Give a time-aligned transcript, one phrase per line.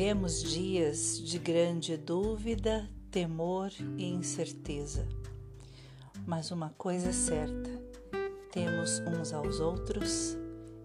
[0.00, 5.06] Vivemos dias de grande dúvida, temor e incerteza.
[6.26, 7.70] Mas uma coisa é certa:
[8.50, 10.38] temos uns aos outros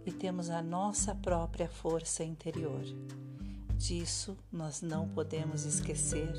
[0.05, 2.84] e temos a nossa própria força interior.
[3.78, 6.34] Disso nós não podemos esquecer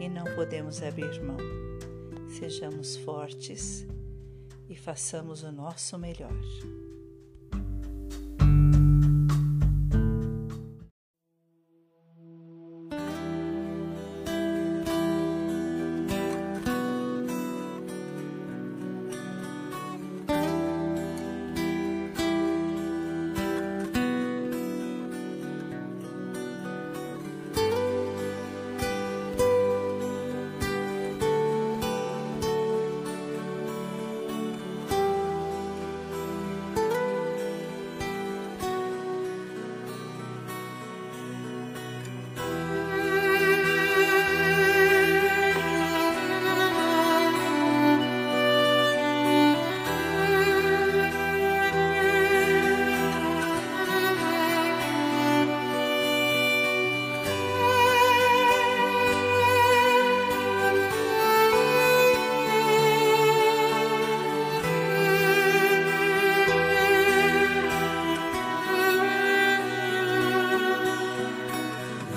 [0.00, 1.36] e não podemos abrir mão.
[2.30, 3.86] Sejamos fortes
[4.70, 6.32] e façamos o nosso melhor.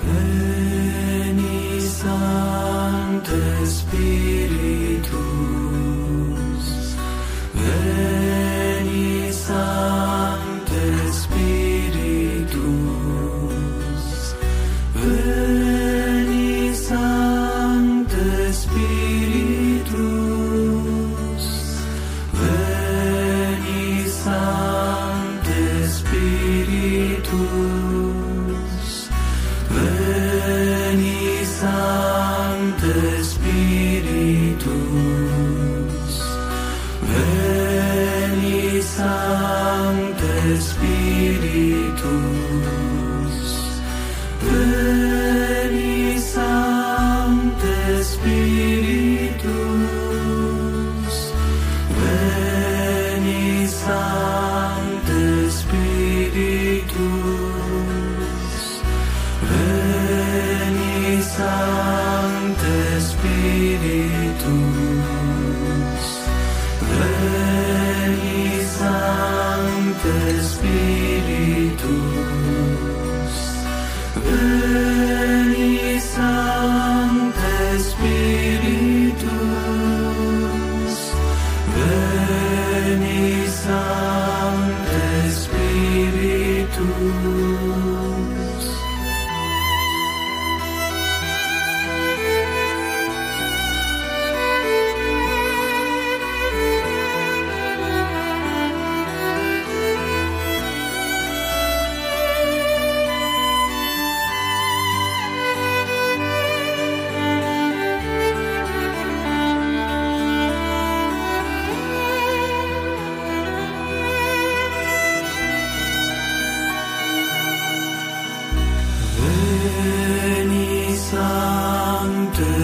[0.02, 0.39] Hey.
[29.70, 34.66] Veni Sancte Spiritus,
[37.10, 42.10] Veni Sancte Spiritus,
[44.42, 49.46] Veni Sancte Spiritus,
[51.94, 54.29] Veni Sancte
[61.36, 64.50] Sancte Spiritus,
[66.88, 71.84] veni Sancte Spiritus,
[74.26, 79.30] veni Sancte Spiritus,
[81.74, 84.09] veni Sancte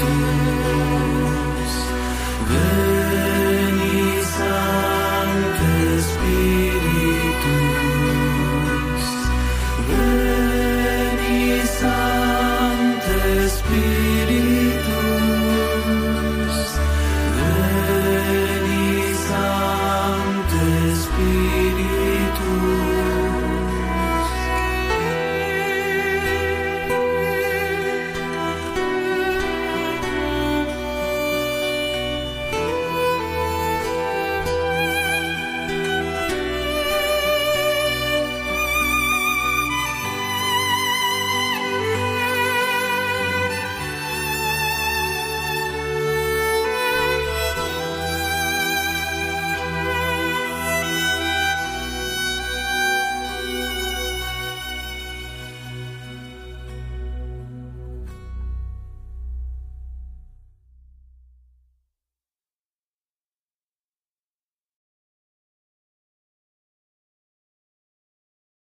[0.00, 0.49] tú.